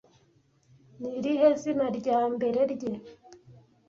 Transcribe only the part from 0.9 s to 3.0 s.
Ni irihe zina rya mbere rye